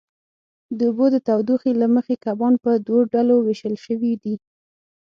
[0.77, 4.35] د اوبو د تودوخې له مخې کبان په دوو ډلو وېشل شوي دي.